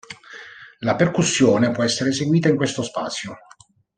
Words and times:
La 0.79 0.95
percussione 0.95 1.69
può 1.69 1.83
essere 1.83 2.09
eseguita 2.09 2.49
in 2.49 2.55
questo 2.55 2.81
spazio. 2.81 3.37